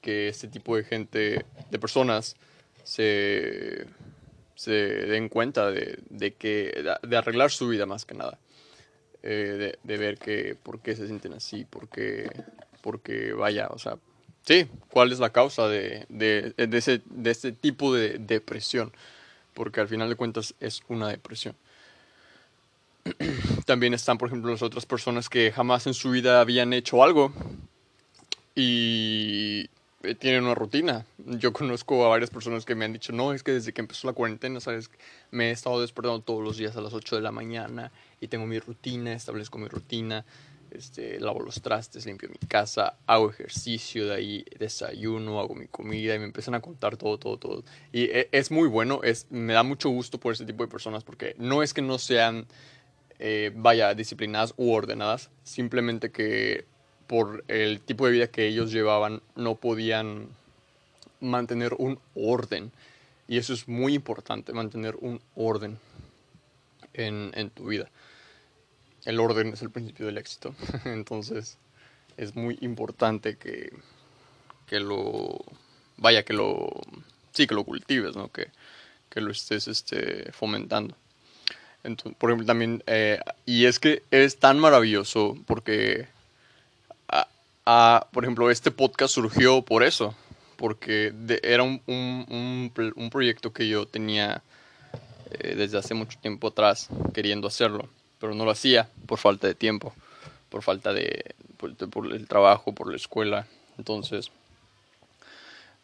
que 0.00 0.28
este 0.28 0.48
tipo 0.48 0.76
de 0.76 0.84
gente, 0.84 1.44
de 1.70 1.78
personas, 1.78 2.36
se, 2.84 3.86
se 4.54 4.72
den 4.72 5.28
cuenta 5.28 5.70
de, 5.70 5.98
de 6.08 6.34
que, 6.34 6.84
de 7.02 7.16
arreglar 7.16 7.50
su 7.50 7.68
vida 7.68 7.86
más 7.86 8.04
que 8.04 8.14
nada. 8.14 8.38
Eh, 9.22 9.74
de, 9.82 9.96
ver 9.98 10.16
que, 10.16 10.56
por 10.62 10.80
qué 10.80 10.96
se 10.96 11.06
sienten 11.06 11.34
así, 11.34 11.66
por 11.66 11.90
qué, 11.90 12.30
porque 12.80 13.34
vaya, 13.34 13.68
o 13.68 13.78
sea, 13.78 13.98
sí, 14.46 14.66
cuál 14.88 15.12
es 15.12 15.18
la 15.18 15.30
causa 15.30 15.68
de, 15.68 16.06
de, 16.08 16.54
ese, 16.56 17.02
de 17.06 17.30
este 17.30 17.52
tipo 17.52 17.94
de 17.94 18.18
depresión, 18.18 18.92
porque 19.54 19.80
al 19.80 19.88
final 19.88 20.08
de 20.08 20.16
cuentas 20.16 20.54
es 20.60 20.82
una 20.88 21.08
depresión. 21.08 21.54
También 23.66 23.94
están, 23.94 24.18
por 24.18 24.28
ejemplo, 24.28 24.50
las 24.50 24.62
otras 24.62 24.86
personas 24.86 25.28
que 25.28 25.52
jamás 25.52 25.86
en 25.86 25.94
su 25.94 26.10
vida 26.10 26.40
habían 26.40 26.72
hecho 26.72 27.02
algo 27.02 27.32
y 28.54 29.68
eh, 30.02 30.14
tienen 30.14 30.44
una 30.44 30.54
rutina. 30.54 31.04
Yo 31.18 31.52
conozco 31.54 32.04
a 32.04 32.08
varias 32.08 32.30
personas 32.30 32.64
que 32.64 32.74
me 32.74 32.84
han 32.84 32.92
dicho, 32.92 33.12
no, 33.12 33.32
es 33.32 33.42
que 33.42 33.52
desde 33.52 33.72
que 33.72 33.80
empezó 33.80 34.06
la 34.06 34.12
cuarentena, 34.12 34.60
¿sabes? 34.60 34.90
Me 35.30 35.48
he 35.48 35.50
estado 35.50 35.80
despertando 35.80 36.20
todos 36.20 36.42
los 36.42 36.56
días 36.56 36.76
a 36.76 36.80
las 36.80 36.92
8 36.92 37.16
de 37.16 37.22
la 37.22 37.32
mañana 37.32 37.90
y 38.20 38.28
tengo 38.28 38.46
mi 38.46 38.58
rutina, 38.58 39.12
establezco 39.12 39.58
mi 39.58 39.68
rutina, 39.68 40.24
este, 40.72 41.20
lavo 41.20 41.40
los 41.40 41.60
trastes, 41.60 42.06
limpio 42.06 42.28
mi 42.28 42.48
casa, 42.48 42.96
hago 43.06 43.30
ejercicio, 43.30 44.06
de 44.06 44.14
ahí 44.14 44.44
desayuno, 44.58 45.40
hago 45.40 45.54
mi 45.54 45.66
comida 45.66 46.14
y 46.14 46.18
me 46.18 46.24
empiezan 46.26 46.54
a 46.54 46.60
contar 46.60 46.96
todo, 46.96 47.18
todo, 47.18 47.36
todo. 47.36 47.64
Y 47.92 48.04
e, 48.04 48.28
es 48.32 48.50
muy 48.50 48.68
bueno, 48.68 49.00
es, 49.02 49.26
me 49.30 49.52
da 49.52 49.62
mucho 49.62 49.90
gusto 49.90 50.18
por 50.18 50.32
ese 50.32 50.44
tipo 50.44 50.64
de 50.64 50.70
personas 50.70 51.04
porque 51.04 51.34
no 51.38 51.62
es 51.62 51.74
que 51.74 51.82
no 51.82 51.98
sean, 51.98 52.46
eh, 53.18 53.52
vaya, 53.54 53.94
disciplinadas 53.94 54.54
u 54.56 54.72
ordenadas, 54.72 55.30
simplemente 55.44 56.10
que 56.10 56.64
por 57.06 57.44
el 57.48 57.80
tipo 57.80 58.06
de 58.06 58.12
vida 58.12 58.26
que 58.28 58.46
ellos 58.46 58.70
llevaban 58.70 59.20
no 59.34 59.56
podían 59.56 60.28
mantener 61.20 61.74
un 61.78 61.98
orden. 62.14 62.70
Y 63.28 63.38
eso 63.38 63.52
es 63.52 63.68
muy 63.68 63.94
importante, 63.94 64.52
mantener 64.52 64.96
un 65.00 65.20
orden 65.36 65.78
en, 66.94 67.30
en 67.34 67.50
tu 67.50 67.66
vida 67.66 67.88
el 69.04 69.20
orden 69.20 69.48
es 69.48 69.62
el 69.62 69.70
principio 69.70 70.06
del 70.06 70.18
éxito. 70.18 70.54
Entonces 70.84 71.58
es 72.16 72.34
muy 72.34 72.58
importante 72.60 73.36
que, 73.36 73.72
que 74.66 74.80
lo, 74.80 75.44
vaya, 75.96 76.24
que 76.24 76.32
lo, 76.32 76.68
sí, 77.32 77.46
que 77.46 77.54
lo 77.54 77.64
cultives, 77.64 78.16
¿no? 78.16 78.30
Que, 78.30 78.48
que 79.08 79.20
lo 79.20 79.30
estés 79.30 79.68
este, 79.68 80.30
fomentando. 80.32 80.96
Por 82.18 82.30
ejemplo, 82.30 82.46
también, 82.46 82.82
eh, 82.86 83.20
y 83.46 83.64
es 83.64 83.78
que 83.78 84.02
es 84.10 84.38
tan 84.38 84.58
maravilloso 84.58 85.36
porque, 85.46 86.08
a, 87.64 88.06
por 88.12 88.24
ejemplo, 88.24 88.50
este 88.50 88.70
podcast 88.70 89.14
surgió 89.14 89.62
por 89.62 89.82
eso, 89.82 90.14
porque 90.56 91.10
de, 91.14 91.40
era 91.42 91.62
un, 91.62 91.80
un, 91.86 93.10
proyecto 93.10 93.54
que 93.54 93.66
yo 93.66 93.86
tenía 93.86 94.42
eh, 95.30 95.54
desde 95.56 95.78
hace 95.78 95.94
mucho 95.94 96.18
tiempo 96.20 96.48
atrás 96.48 96.90
queriendo 97.14 97.48
hacerlo 97.48 97.88
pero 98.20 98.34
no 98.34 98.44
lo 98.44 98.50
hacía 98.50 98.88
por 99.06 99.18
falta 99.18 99.46
de 99.46 99.54
tiempo, 99.54 99.92
por 100.50 100.62
falta 100.62 100.92
de 100.92 101.34
por, 101.56 102.12
el 102.12 102.26
trabajo, 102.28 102.72
por 102.72 102.90
la 102.90 102.96
escuela. 102.96 103.46
Entonces, 103.78 104.30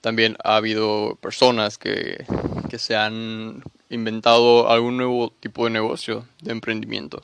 también 0.01 0.37
ha 0.45 0.57
habido 0.57 1.17
personas 1.21 1.79
que, 1.79 2.25
que 2.71 2.79
se 2.79 2.95
han 2.95 3.63
inventado 3.91 4.71
algún 4.71 4.97
nuevo 4.97 5.31
tipo 5.41 5.65
de 5.65 5.71
negocio, 5.71 6.27
de 6.41 6.53
emprendimiento, 6.53 7.23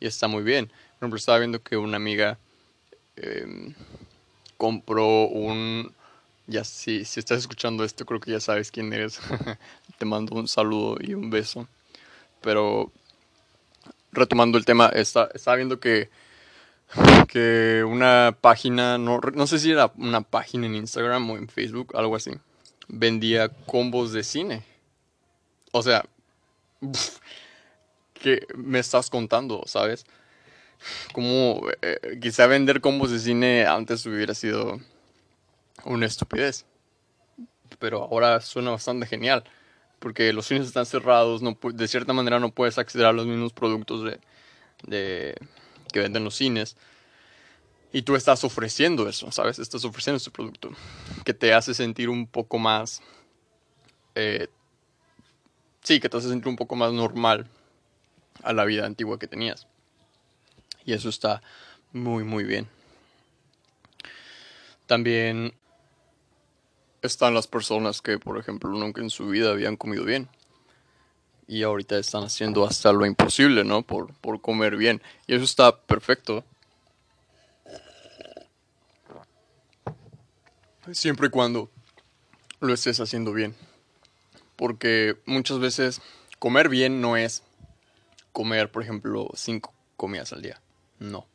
y 0.00 0.06
está 0.06 0.28
muy 0.28 0.42
bien. 0.42 0.66
Por 0.66 1.06
ejemplo, 1.06 1.18
estaba 1.18 1.38
viendo 1.38 1.62
que 1.62 1.76
una 1.76 1.96
amiga 1.96 2.38
eh, 3.16 3.74
compró 4.56 5.26
un... 5.26 5.92
Ya 6.46 6.62
si, 6.62 7.06
si 7.06 7.20
estás 7.20 7.38
escuchando 7.38 7.84
esto, 7.84 8.04
creo 8.04 8.20
que 8.20 8.30
ya 8.30 8.40
sabes 8.40 8.70
quién 8.70 8.92
eres. 8.92 9.18
Te 9.98 10.04
mando 10.04 10.34
un 10.34 10.46
saludo 10.46 10.98
y 11.00 11.14
un 11.14 11.30
beso. 11.30 11.66
Pero 12.42 12.92
retomando 14.14 14.58
el 14.58 14.64
tema, 14.64 14.88
está, 14.88 15.28
estaba 15.34 15.56
viendo 15.56 15.80
que, 15.80 16.10
que 17.28 17.84
una 17.86 18.36
página, 18.40 18.98
no, 18.98 19.20
no 19.34 19.46
sé 19.46 19.58
si 19.58 19.72
era 19.72 19.92
una 19.96 20.22
página 20.22 20.66
en 20.66 20.76
Instagram 20.76 21.30
o 21.30 21.36
en 21.36 21.48
Facebook, 21.48 21.96
algo 21.96 22.16
así, 22.16 22.32
vendía 22.88 23.48
combos 23.48 24.12
de 24.12 24.22
cine. 24.22 24.62
O 25.72 25.82
sea, 25.82 26.04
que 28.14 28.46
me 28.56 28.78
estás 28.78 29.10
contando, 29.10 29.62
sabes? 29.66 30.06
Como 31.12 31.62
eh, 31.82 32.18
quizá 32.20 32.46
vender 32.46 32.80
combos 32.80 33.10
de 33.10 33.18
cine 33.18 33.66
antes 33.66 34.04
hubiera 34.06 34.34
sido 34.34 34.80
una 35.84 36.06
estupidez. 36.06 36.66
Pero 37.78 38.02
ahora 38.04 38.40
suena 38.40 38.70
bastante 38.70 39.06
genial 39.06 39.44
porque 40.04 40.34
los 40.34 40.44
cines 40.44 40.66
están 40.66 40.84
cerrados, 40.84 41.40
de 41.72 41.88
cierta 41.88 42.12
manera 42.12 42.38
no 42.38 42.50
puedes 42.50 42.76
acceder 42.76 43.06
a 43.06 43.12
los 43.14 43.24
mismos 43.26 43.54
productos 43.54 44.04
de, 44.82 45.34
que 45.90 45.98
venden 45.98 46.24
los 46.24 46.34
cines. 46.34 46.76
Y 47.90 48.02
tú 48.02 48.14
estás 48.14 48.44
ofreciendo 48.44 49.08
eso, 49.08 49.32
¿sabes? 49.32 49.58
Estás 49.58 49.82
ofreciendo 49.86 50.18
ese 50.18 50.30
producto 50.30 50.72
que 51.24 51.32
te 51.32 51.54
hace 51.54 51.72
sentir 51.72 52.10
un 52.10 52.26
poco 52.26 52.58
más... 52.58 53.00
Eh, 54.14 54.48
sí, 55.82 56.00
que 56.00 56.10
te 56.10 56.18
hace 56.18 56.28
sentir 56.28 56.48
un 56.48 56.56
poco 56.56 56.76
más 56.76 56.92
normal 56.92 57.48
a 58.42 58.52
la 58.52 58.66
vida 58.66 58.84
antigua 58.84 59.18
que 59.18 59.26
tenías. 59.26 59.66
Y 60.84 60.92
eso 60.92 61.08
está 61.08 61.40
muy, 61.94 62.24
muy 62.24 62.44
bien. 62.44 62.68
También 64.86 65.54
están 67.04 67.34
las 67.34 67.46
personas 67.46 68.00
que, 68.00 68.18
por 68.18 68.38
ejemplo, 68.38 68.70
nunca 68.70 69.02
en 69.02 69.10
su 69.10 69.28
vida 69.28 69.50
habían 69.50 69.76
comido 69.76 70.04
bien. 70.04 70.28
Y 71.46 71.62
ahorita 71.62 71.98
están 71.98 72.24
haciendo 72.24 72.64
hasta 72.64 72.92
lo 72.92 73.04
imposible, 73.04 73.62
¿no? 73.62 73.82
Por, 73.82 74.14
por 74.14 74.40
comer 74.40 74.76
bien. 74.76 75.02
Y 75.26 75.34
eso 75.34 75.44
está 75.44 75.76
perfecto. 75.76 76.44
Siempre 80.92 81.26
y 81.26 81.30
cuando 81.30 81.70
lo 82.60 82.72
estés 82.72 82.98
haciendo 83.00 83.34
bien. 83.34 83.54
Porque 84.56 85.18
muchas 85.26 85.58
veces 85.58 86.00
comer 86.38 86.70
bien 86.70 87.02
no 87.02 87.18
es 87.18 87.42
comer, 88.32 88.70
por 88.70 88.82
ejemplo, 88.82 89.28
cinco 89.34 89.74
comidas 89.98 90.32
al 90.32 90.40
día. 90.40 90.58
No. 90.98 91.26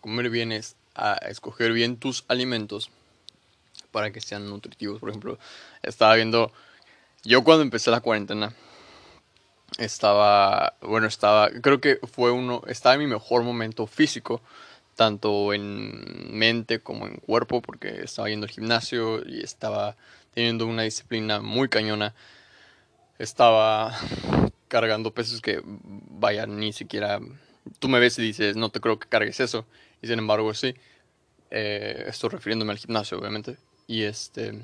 Comer 0.00 0.30
bien 0.30 0.52
es 0.52 0.76
a 0.94 1.14
escoger 1.14 1.72
bien 1.72 1.96
tus 1.96 2.24
alimentos 2.28 2.92
para 3.90 4.10
que 4.12 4.20
sean 4.20 4.48
nutritivos. 4.48 5.00
Por 5.00 5.10
ejemplo, 5.10 5.38
estaba 5.82 6.14
viendo, 6.14 6.52
yo 7.24 7.44
cuando 7.44 7.62
empecé 7.62 7.90
la 7.90 8.00
cuarentena, 8.00 8.54
estaba, 9.78 10.74
bueno, 10.80 11.06
estaba, 11.06 11.50
creo 11.50 11.80
que 11.80 11.98
fue 12.10 12.30
uno, 12.30 12.62
estaba 12.66 12.94
en 12.94 13.00
mi 13.00 13.06
mejor 13.06 13.42
momento 13.42 13.86
físico, 13.86 14.40
tanto 14.96 15.52
en 15.52 16.36
mente 16.36 16.80
como 16.80 17.06
en 17.06 17.16
cuerpo, 17.16 17.62
porque 17.62 18.02
estaba 18.02 18.28
yendo 18.28 18.46
al 18.46 18.50
gimnasio 18.50 19.22
y 19.24 19.42
estaba 19.42 19.96
teniendo 20.34 20.66
una 20.66 20.82
disciplina 20.82 21.40
muy 21.40 21.68
cañona. 21.68 22.14
Estaba 23.18 23.96
cargando 24.68 25.12
pesos 25.12 25.40
que, 25.40 25.60
vaya, 25.64 26.46
ni 26.46 26.72
siquiera, 26.72 27.20
tú 27.78 27.88
me 27.88 28.00
ves 28.00 28.18
y 28.18 28.22
dices, 28.22 28.56
no 28.56 28.70
te 28.70 28.80
creo 28.80 28.98
que 28.98 29.08
cargues 29.08 29.40
eso, 29.40 29.66
y 30.02 30.06
sin 30.08 30.18
embargo 30.18 30.52
sí. 30.54 30.74
Eh, 31.50 32.04
estoy 32.06 32.30
refiriéndome 32.30 32.72
al 32.72 32.78
gimnasio, 32.78 33.18
obviamente. 33.18 33.56
Y 33.88 34.02
este. 34.04 34.60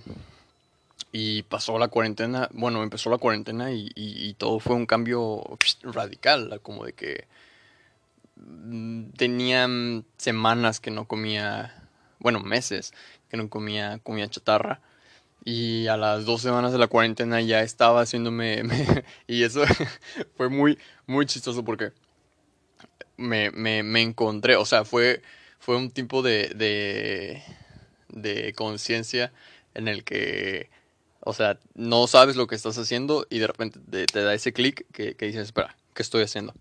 Y 1.11 1.43
pasó 1.45 1.78
la 1.78 1.88
cuarentena. 1.88 2.49
Bueno, 2.52 2.83
empezó 2.83 3.11
la 3.11 3.19
cuarentena 3.19 3.73
y, 3.73 3.90
y, 3.97 4.35
todo 4.35 4.61
fue 4.61 4.76
un 4.76 4.87
cambio 4.87 5.43
radical. 5.83 6.61
Como 6.62 6.85
de 6.85 6.93
que. 6.93 7.26
Mm, 8.37 9.11
tenía 9.16 9.66
semanas 10.19 10.78
que 10.78 10.90
no 10.90 11.09
comía. 11.09 11.75
Bueno, 12.21 12.40
meses 12.40 12.93
que 13.31 13.37
no 13.38 13.49
comía 13.49 13.99
comida 14.02 14.28
chatarra. 14.28 14.81
Y 15.45 15.87
a 15.88 15.97
las 15.97 16.26
dos 16.26 16.43
semanas 16.43 16.73
de 16.73 16.78
la 16.78 16.88
cuarentena 16.88 17.40
ya 17.40 17.62
estaba 17.62 18.02
haciéndome. 18.02 18.62
y 19.26 19.43
eso 19.45 19.62
fue 20.37 20.50
muy, 20.50 20.78
muy 21.07 21.25
chistoso 21.26 21.64
porque 21.64 21.93
me, 23.16 23.50
me, 23.52 23.83
me 23.83 24.02
encontré. 24.02 24.57
O 24.57 24.66
sea, 24.66 24.85
fue, 24.85 25.23
fue 25.59 25.76
un 25.76 25.90
tipo 25.90 26.23
de 26.23 27.43
de 28.14 28.52
conciencia 28.54 29.33
en 29.75 29.88
el 29.88 30.04
que, 30.04 30.71
o 31.21 31.33
sea, 31.33 31.59
no 31.75 32.06
sabes 32.06 32.37
lo 32.37 32.47
que 32.47 32.54
estás 32.54 32.78
haciendo 32.78 33.26
y 33.30 33.38
de 33.38 33.47
repente 33.47 33.80
te, 34.06 34.21
da 34.23 34.35
ese 34.35 34.52
clic 34.52 34.87
que, 34.92 35.14
que, 35.14 35.26
dices, 35.26 35.47
espera, 35.47 35.76
¿qué 35.94 36.02
estoy 36.02 36.23
haciendo? 36.23 36.54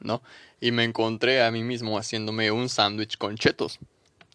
¿No? 0.00 0.22
Y 0.60 0.72
me 0.72 0.84
encontré 0.84 1.42
a 1.42 1.50
mí 1.50 1.62
mismo 1.62 1.98
haciéndome 1.98 2.50
un 2.50 2.68
sándwich 2.68 3.18
con 3.18 3.36
chetos, 3.36 3.78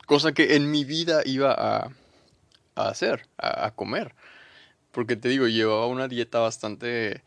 cosa 0.05 0.33
que 0.33 0.55
en 0.55 0.69
mi 0.69 0.85
vida 0.85 1.21
iba 1.25 1.53
a, 1.53 1.91
a 2.77 2.89
hacer, 2.89 3.27
a, 3.37 3.71
comer. 3.71 4.13
Porque 4.91 5.15
te 5.15 5.29
digo, 5.29 5.47
llevaba 5.47 5.87
una 5.87 6.07
dieta 6.07 6.39
bastante, 6.39 7.23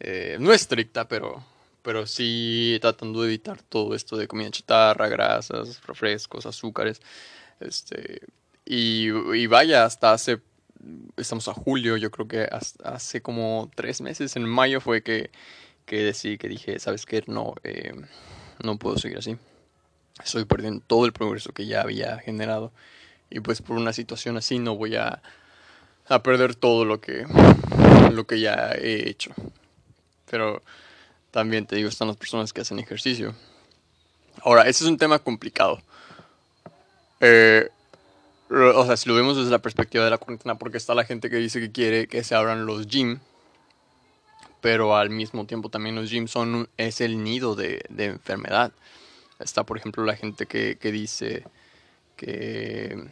eh, 0.00 0.36
no 0.40 0.52
estricta, 0.52 1.08
pero, 1.08 1.44
pero 1.82 2.06
sí 2.06 2.78
tratando 2.80 3.22
de 3.22 3.28
evitar 3.28 3.62
todo 3.62 3.94
esto 3.94 4.16
de 4.16 4.28
comida 4.28 4.50
chatarra, 4.50 5.08
grasas, 5.08 5.84
refrescos, 5.86 6.46
azúcares. 6.46 7.00
Este, 7.66 8.20
y, 8.64 9.46
vaya, 9.46 9.84
hasta 9.84 10.12
hace, 10.12 10.40
estamos 11.16 11.48
a 11.48 11.54
julio, 11.54 11.96
yo 11.96 12.10
creo 12.10 12.28
que 12.28 12.48
hace 12.84 13.22
como 13.22 13.70
tres 13.74 14.00
meses, 14.00 14.36
en 14.36 14.44
mayo 14.44 14.80
fue 14.80 15.02
que, 15.02 15.30
que 15.86 16.02
decidí, 16.04 16.38
que 16.38 16.48
dije, 16.48 16.78
¿sabes 16.78 17.06
qué? 17.06 17.22
No, 17.26 17.54
eh, 17.64 17.92
no 18.62 18.78
puedo 18.78 18.98
seguir 18.98 19.18
así. 19.18 19.36
Estoy 20.22 20.44
perdiendo 20.44 20.82
todo 20.86 21.06
el 21.06 21.12
progreso 21.12 21.52
que 21.52 21.66
ya 21.66 21.82
había 21.82 22.18
generado. 22.18 22.72
Y 23.30 23.40
pues 23.40 23.62
por 23.62 23.76
una 23.76 23.92
situación 23.92 24.36
así 24.36 24.58
no 24.58 24.76
voy 24.76 24.96
a, 24.96 25.22
a 26.06 26.22
perder 26.22 26.54
todo 26.54 26.84
lo 26.84 27.00
que, 27.00 27.26
lo 28.12 28.26
que 28.26 28.40
ya 28.40 28.72
he 28.72 29.08
hecho. 29.08 29.32
Pero 30.30 30.62
también 31.30 31.66
te 31.66 31.76
digo, 31.76 31.88
están 31.88 32.08
las 32.08 32.16
personas 32.16 32.52
que 32.52 32.60
hacen 32.60 32.78
ejercicio. 32.78 33.34
Ahora, 34.42 34.62
ese 34.62 34.84
es 34.84 34.90
un 34.90 34.98
tema 34.98 35.18
complicado. 35.18 35.80
Eh, 37.22 37.70
o 38.50 38.84
sea, 38.84 38.96
si 38.96 39.08
lo 39.08 39.14
vemos 39.14 39.36
desde 39.36 39.50
la 39.50 39.60
perspectiva 39.60 40.04
de 40.04 40.10
la 40.10 40.18
cuarentena, 40.18 40.56
porque 40.56 40.76
está 40.76 40.94
la 40.94 41.04
gente 41.04 41.30
que 41.30 41.36
dice 41.36 41.60
que 41.60 41.72
quiere 41.72 42.06
que 42.08 42.22
se 42.22 42.34
abran 42.34 42.66
los 42.66 42.86
gyms, 42.86 43.20
pero 44.60 44.96
al 44.96 45.08
mismo 45.08 45.46
tiempo 45.46 45.70
también 45.70 45.94
los 45.94 46.10
gyms 46.10 46.30
son 46.30 46.68
es 46.76 47.00
el 47.00 47.22
nido 47.24 47.54
de, 47.54 47.84
de 47.88 48.06
enfermedad. 48.06 48.72
Está, 49.38 49.64
por 49.64 49.78
ejemplo, 49.78 50.04
la 50.04 50.16
gente 50.16 50.46
que, 50.46 50.76
que 50.78 50.92
dice 50.92 51.44
que 52.16 53.08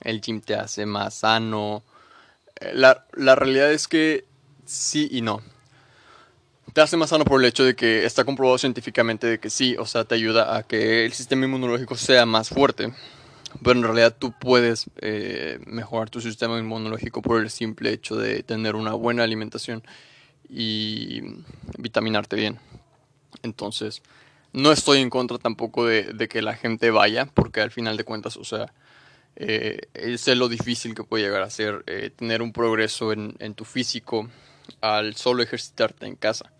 el 0.00 0.20
gym 0.20 0.40
te 0.40 0.54
hace 0.54 0.86
más 0.86 1.14
sano. 1.14 1.82
Eh, 2.60 2.72
la, 2.74 3.04
la 3.14 3.34
realidad 3.34 3.72
es 3.72 3.88
que 3.88 4.24
sí 4.64 5.08
y 5.10 5.22
no 5.22 5.42
te 6.74 6.80
hace 6.80 6.96
más 6.96 7.10
sano 7.10 7.24
por 7.24 7.40
el 7.40 7.46
hecho 7.46 7.64
de 7.64 7.76
que 7.76 8.04
está 8.04 8.24
comprobado 8.24 8.58
científicamente 8.58 9.28
de 9.28 9.38
que 9.38 9.48
sí, 9.48 9.76
o 9.78 9.86
sea, 9.86 10.04
te 10.04 10.16
ayuda 10.16 10.56
a 10.56 10.64
que 10.64 11.04
el 11.04 11.12
sistema 11.12 11.44
inmunológico 11.44 11.96
sea 11.96 12.26
más 12.26 12.48
fuerte. 12.48 12.92
Pero 13.62 13.78
en 13.78 13.84
realidad 13.84 14.16
tú 14.18 14.32
puedes 14.32 14.86
eh, 15.00 15.58
mejorar 15.66 16.10
tu 16.10 16.20
sistema 16.20 16.58
inmunológico 16.58 17.22
por 17.22 17.40
el 17.40 17.50
simple 17.50 17.92
hecho 17.92 18.16
de 18.16 18.42
tener 18.42 18.74
una 18.74 18.94
buena 18.94 19.22
alimentación 19.22 19.82
y 20.48 21.22
vitaminarte 21.78 22.36
bien. 22.36 22.58
Entonces, 23.42 24.02
no 24.52 24.72
estoy 24.72 25.00
en 25.00 25.10
contra 25.10 25.38
tampoco 25.38 25.86
de, 25.86 26.28
que 26.28 26.42
la 26.42 26.54
gente 26.54 26.90
vaya, 26.90 27.26
porque 27.26 27.60
al 27.60 27.70
final 27.70 27.96
de 27.96 28.04
cuentas, 28.04 28.36
o 28.36 28.44
sea, 28.44 28.72
eh, 29.36 29.80
sé 30.16 30.36
lo 30.36 30.48
difícil 30.48 30.94
que 30.94 31.04
puede 31.04 31.24
llegar 31.24 31.42
a 31.42 31.50
ser 31.50 31.82
eh, 31.86 32.10
tener 32.14 32.40
un 32.42 32.52
progreso 32.52 33.12
en, 33.12 33.54
tu 33.54 33.64
físico 33.64 34.28
al 34.80 35.16
solo 35.16 35.42
ejercitarte 35.42 36.06
en 36.06 36.14
casa 36.14 36.52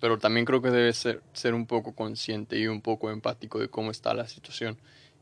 pero 0.00 0.18
también 0.18 0.46
creo 0.46 0.62
que 0.62 0.70
debes 0.70 0.96
ser, 0.96 1.20
ser 1.34 1.52
un 1.52 1.66
poco 1.66 1.94
consciente 1.94 2.58
y 2.58 2.66
un 2.66 2.80
poco 2.80 3.10
empático 3.10 3.58
de 3.58 3.68
cómo 3.68 3.90
está 3.90 4.14
la 4.14 4.26
situación 4.26 4.78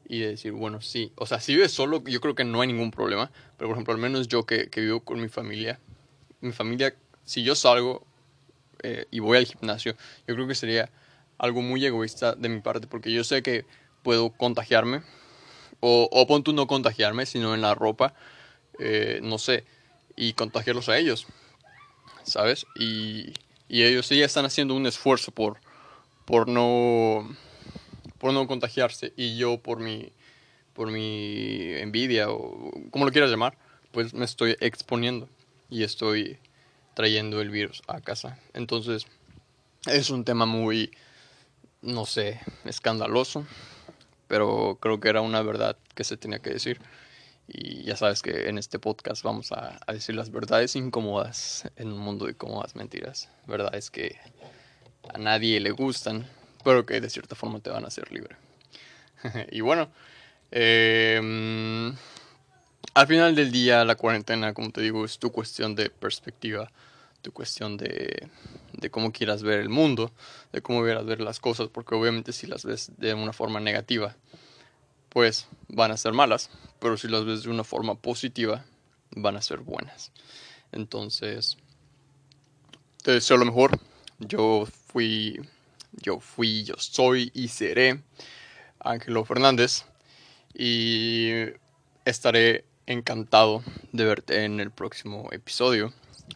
y 0.09 0.21
de 0.21 0.29
decir, 0.31 0.53
bueno, 0.53 0.81
sí, 0.81 1.12
o 1.17 1.27
sea, 1.27 1.41
si 1.41 1.55
vives 1.55 1.73
solo, 1.73 2.03
yo 2.05 2.21
creo 2.21 2.35
que 2.35 2.45
no 2.45 2.61
hay 2.61 2.69
ningún 2.69 2.91
problema, 2.91 3.31
pero 3.57 3.69
por 3.69 3.77
ejemplo, 3.77 3.95
al 3.95 4.00
menos 4.00 4.29
yo 4.29 4.45
que, 4.47 4.69
que 4.71 4.81
vivo 4.81 5.00
con 5.00 5.21
mi 5.21 5.29
familia, 5.29 5.79
mi 6.41 6.53
familia, 6.53 6.95
si 7.25 7.43
yo 7.43 7.55
salgo 7.55 8.07
eh, 8.83 9.07
y 9.11 9.21
voy 9.21 9.38
al 9.38 9.47
gimnasio, 9.47 9.95
yo 10.27 10.35
creo 10.35 10.49
que 10.49 10.55
sería 10.55 10.91
algo 11.37 11.62
muy 11.62 11.85
egoísta 11.85 12.35
de 12.35 12.49
mi 12.49 12.61
parte, 12.61 12.87
porque 12.87 13.12
yo 13.12 13.23
sé 13.23 13.43
que 13.43 13.67
puedo 14.03 14.31
contagiarme, 14.31 15.03
o, 15.81 16.09
o 16.11 16.27
pon 16.27 16.43
tú 16.43 16.53
no 16.53 16.67
contagiarme, 16.67 17.27
sino 17.27 17.55
en 17.55 17.61
la 17.61 17.75
ropa, 17.75 18.15
eh, 18.79 19.21
no 19.23 19.38
sé, 19.38 19.65
y 20.17 20.33
contagiarlos 20.33 20.88
a 20.88 20.99
ellos, 20.99 21.27
¿sabes? 22.25 22.67
Y 22.75 23.33
y 23.69 23.85
ellos 23.85 24.07
sí 24.07 24.21
están 24.23 24.47
haciendo 24.47 24.75
un 24.75 24.87
esfuerzo 24.87 25.31
por, 25.31 25.59
por, 26.25 26.49
no, 26.49 27.29
por 28.19 28.33
no 28.33 28.47
contagiarse 28.47 29.13
y 29.17 29.37
yo 29.37 29.59
por 29.59 29.81
mi, 29.81 30.13
por 30.75 30.91
mi 30.91 31.73
envidia 31.75 32.31
o 32.31 32.71
como 32.91 33.05
lo 33.05 33.13
quieras 33.13 33.31
llamar, 33.31 33.57
pues 33.93 34.15
me 34.15 34.25
estoy 34.25 34.57
exponiendo 34.61 35.29
y 35.71 35.83
estoy 35.83 36.39
trayendo 36.95 37.41
el 37.41 37.51
virus 37.51 37.83
a 37.87 38.01
casa. 38.01 38.39
Entonces 38.55 39.07
es 39.87 40.11
un 40.11 40.25
tema 40.25 40.47
muy, 40.47 40.91
no 41.81 42.07
sé, 42.07 42.41
escandaloso, 42.65 43.47
pero 44.26 44.78
creo 44.81 45.00
que 45.00 45.09
era 45.09 45.21
una 45.21 45.43
verdad 45.43 45.76
que 45.95 46.04
se 46.04 46.17
tenía 46.17 46.41
que 46.41 46.50
decir. 46.50 46.81
Y 47.47 47.83
ya 47.85 47.97
sabes 47.97 48.21
que 48.21 48.49
en 48.49 48.59
este 48.59 48.78
podcast 48.78 49.23
vamos 49.23 49.52
a, 49.52 49.81
decir 49.91 50.15
las 50.15 50.31
verdades 50.31 50.76
incómodas 50.76 51.71
en 51.76 51.93
un 51.93 51.99
mundo 51.99 52.26
de 52.26 52.35
cómodas 52.35 52.76
mentiras. 52.76 53.31
Verdades 53.47 53.91
que 53.91 54.17
a 55.15 55.19
nadie 55.19 55.59
le 55.59 55.71
gustan, 55.71 56.26
pero 56.69 56.85
que 56.85 57.00
de 57.00 57.09
cierta 57.09 57.35
forma 57.35 57.61
te 57.61 57.71
van 57.71 57.85
a 57.85 57.87
hacer 57.87 58.13
libre. 58.13 58.37
y 59.50 59.63
bueno, 59.63 59.89
em, 60.50 61.97
al 62.93 63.07
final 63.07 63.35
del 63.35 63.50
día 63.50 63.87
la 63.87 63.95
cuarentena, 63.95 64.52
como 64.52 64.71
te 64.71 64.83
digo, 64.83 65.02
es 65.07 65.19
tu 65.19 65.33
cuestión 65.33 65.75
de 65.75 65.89
perspectiva, 65.89 66.71
tu 67.23 67.33
cuestión 67.33 67.78
de, 67.78 68.28
de 68.75 68.91
cómo 68.91 69.13
quieras 69.13 69.43
ver 69.43 69.61
el 69.61 69.71
mundo, 69.71 70.13
de 70.52 70.61
cómo 70.61 70.83
quieras 70.83 71.07
ver 71.07 71.23
las 71.23 71.41
cosas, 71.41 71.69
porque 71.69 71.95
obviamente 71.95 72.35
si 72.35 72.47
las 72.47 72.67
ves 72.67 72.93
de 72.99 73.15
una 73.15 73.33
forma 73.33 73.61
negativa, 73.61 74.15
pues 75.09 75.49
van 75.69 75.91
a 75.91 75.97
ser 75.97 76.13
malas, 76.13 76.50
pero 76.81 76.99
si 76.99 77.09
las 77.09 77.25
ves 77.25 77.45
de 77.45 77.49
una 77.49 77.65
forma 77.65 77.95
positiva, 77.95 78.67
van 79.13 79.39
a 79.39 79.41
ser 79.41 79.61
buenas. 79.61 80.13
Entonces, 80.73 81.57
te 83.02 83.13
deseo 83.13 83.39
lo 83.39 83.47
mejor. 83.47 83.81
Yo 84.19 84.67
fui, 84.89 85.41
yo 85.93 86.21
fui, 86.21 86.65
yo 86.65 86.75
soy 86.79 87.31
y 87.35 87.49
seré 87.49 88.03
Ángelo 88.81 89.25
Fernández 89.25 89.85
y 90.55 91.31
estaré 92.05 92.65
encantado 92.87 93.63
de 93.93 94.05
verte 94.05 94.45
en 94.45 94.61
el 94.61 94.71
próximo 94.71 95.29
episodio. 95.33 95.93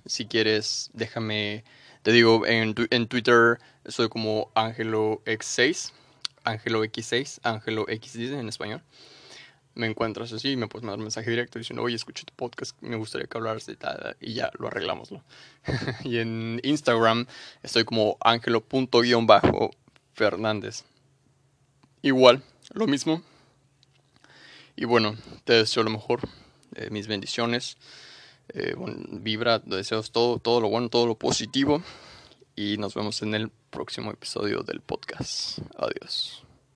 Si 0.06 0.26
quieres, 0.26 0.90
déjame, 0.92 1.64
te 2.02 2.12
digo, 2.12 2.46
en, 2.46 2.74
en 2.90 3.06
Twitter 3.08 3.58
soy 3.86 4.08
como 4.08 4.50
Ángelo 4.54 5.22
X6 5.24 5.92
Ángelo 6.44 6.84
X6, 6.84 7.40
Ángelo 7.42 7.88
X 7.88 8.12
dice 8.14 8.38
en 8.38 8.48
español. 8.48 8.82
Me 9.74 9.86
encuentras 9.86 10.32
así 10.32 10.56
me 10.56 10.68
puedes 10.68 10.84
mandar 10.84 10.98
un 10.98 11.04
mensaje 11.04 11.30
directo 11.30 11.58
diciendo, 11.58 11.82
oye, 11.82 11.96
escuché 11.96 12.24
tu 12.24 12.34
podcast, 12.34 12.76
me 12.82 12.96
gustaría 12.96 13.26
que 13.26 13.38
hablaras 13.38 13.64
de 13.66 13.76
tal, 13.76 14.16
y 14.20 14.34
ya 14.34 14.50
lo 14.58 14.66
arreglamos. 14.66 15.08
y 16.04 16.18
en 16.18 16.60
Instagram 16.62 17.26
estoy 17.62 17.84
como 17.84 18.18
ángelo.fernández. 18.20 20.84
Igual, 22.02 22.42
lo 22.74 22.86
mismo. 22.86 23.22
Y 24.76 24.84
bueno, 24.84 25.16
te 25.44 25.54
deseo 25.54 25.82
lo 25.82 25.90
mejor, 25.90 26.20
eh, 26.74 26.90
mis 26.90 27.06
bendiciones, 27.06 27.76
eh, 28.48 28.74
vibra, 29.10 29.58
deseos 29.60 30.10
todo, 30.10 30.38
todo 30.38 30.60
lo 30.60 30.68
bueno, 30.68 30.88
todo 30.88 31.06
lo 31.06 31.14
positivo. 31.14 31.82
Y 32.54 32.76
nos 32.76 32.94
vemos 32.94 33.22
en 33.22 33.34
el 33.34 33.50
próximo 33.70 34.10
episodio 34.10 34.62
del 34.62 34.80
podcast. 34.80 35.58
Adiós. 35.76 36.44